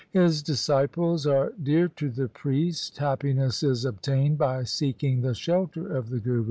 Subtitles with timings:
[0.09, 6.09] His disciples are dear to the Priest; happiness is obtained by seeking the shelter of
[6.09, 6.39] the Guru.